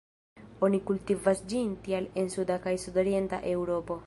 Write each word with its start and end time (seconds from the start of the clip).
Oni 0.67 0.79
kultivas 0.91 1.43
ĝin 1.53 1.77
tial 1.89 2.09
en 2.23 2.35
suda 2.37 2.61
kaj 2.67 2.77
sudorienta 2.87 3.47
Eŭropo. 3.57 3.99